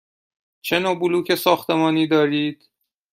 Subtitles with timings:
[0.61, 2.69] چه نوع بلوک ساختمانی دارید؟